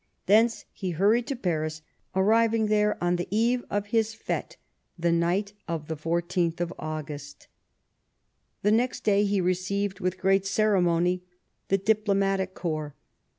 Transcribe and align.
Thence 0.25 0.65
he 0.71 0.89
hurried 0.89 1.27
to 1.27 1.35
Paris, 1.35 1.83
arriving 2.15 2.65
there 2.65 2.97
on 3.03 3.17
the 3.17 3.27
eve 3.29 3.63
of 3.69 3.85
his/e^e, 3.93 4.55
the 4.97 5.11
night 5.11 5.53
of 5.67 5.89
the 5.89 5.95
14th 5.95 6.59
of 6.59 6.73
August. 6.79 7.45
The 8.63 8.71
next 8.71 9.03
day 9.03 9.25
he 9.25 9.39
received, 9.39 9.99
with 9.99 10.17
great 10.17 10.47
ceremony, 10.47 11.21
the 11.67 11.77
diplomatic 11.77 12.55
corps. 12.55 12.95